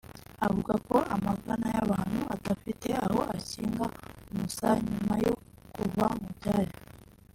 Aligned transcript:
avuga 0.45 0.73
ko 0.87 0.97
amagana 1.15 1.67
y’abantu 1.75 2.19
adafite 2.35 2.87
aho 3.05 3.19
akinga 3.35 3.85
umusaya 4.31 4.77
nyuma 4.91 5.15
yo 5.25 5.33
kuva 5.73 6.05
mu 6.21 6.29
byabo 6.37 6.75